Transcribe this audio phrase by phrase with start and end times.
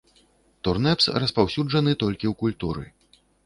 [0.67, 2.83] Турнэпс распаўсюджаны толькі ў культуры.